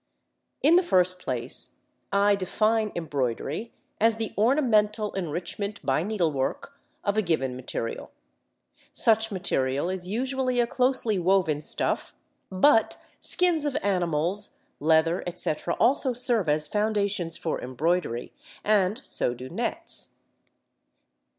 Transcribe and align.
In 0.63 0.77
the 0.77 0.81
first 0.81 1.19
place, 1.19 1.75
I 2.11 2.35
define 2.35 2.91
embroidery 2.95 3.71
as 3.99 4.15
the 4.15 4.33
ornamental 4.35 5.13
enrichment 5.13 5.79
by 5.85 6.01
needlework 6.01 6.73
of 7.03 7.17
a 7.17 7.21
given 7.21 7.55
material. 7.55 8.09
Such 8.91 9.31
material 9.31 9.91
is 9.91 10.07
usually 10.07 10.59
a 10.59 10.65
closely 10.65 11.19
woven 11.19 11.61
stuff; 11.61 12.15
but 12.51 12.97
skins 13.19 13.63
of 13.63 13.77
animals, 13.83 14.63
leather, 14.79 15.23
etc., 15.27 15.75
also 15.79 16.13
serve 16.13 16.49
as 16.49 16.67
foundations 16.67 17.37
for 17.37 17.61
embroidery, 17.61 18.33
and 18.65 19.01
so 19.03 19.35
do 19.35 19.49
nets. 19.51 20.15